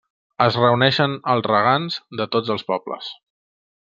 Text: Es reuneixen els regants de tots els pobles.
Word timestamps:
Es 0.43 0.55
reuneixen 0.59 1.13
els 1.33 1.45
regants 1.51 1.99
de 2.21 2.27
tots 2.37 2.49
els 2.57 2.65
pobles. 2.73 3.13